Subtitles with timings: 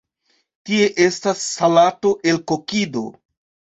[0.69, 3.05] Tie estas salato el kokido.